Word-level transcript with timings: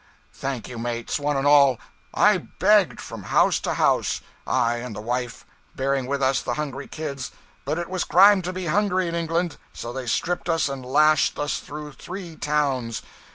Thank 0.33 0.67
you, 0.67 0.79
mates, 0.79 1.19
one 1.19 1.37
and 1.37 1.45
all. 1.45 1.77
I 2.11 2.39
begged, 2.39 2.99
from 2.99 3.21
house 3.21 3.59
to 3.59 3.75
house 3.75 4.21
I 4.47 4.77
and 4.77 4.95
the 4.95 4.99
wife 4.99 5.45
bearing 5.75 6.07
with 6.07 6.23
us 6.23 6.41
the 6.41 6.55
hungry 6.55 6.87
kids 6.87 7.29
but 7.65 7.77
it 7.77 7.87
was 7.87 8.03
crime 8.03 8.41
to 8.41 8.51
be 8.51 8.65
hungry 8.65 9.07
in 9.07 9.13
England 9.13 9.57
so 9.73 9.93
they 9.93 10.07
stripped 10.07 10.49
us 10.49 10.67
and 10.67 10.83
lashed 10.83 11.37
us 11.37 11.59
through 11.59 11.91
three 11.91 12.35
towns. 12.35 13.03